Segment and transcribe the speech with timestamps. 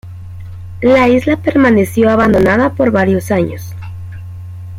[0.81, 3.75] La isla permaneció abandonada por varios años.